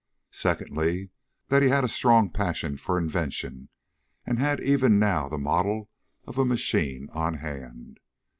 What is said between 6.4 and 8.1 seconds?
machine on hand.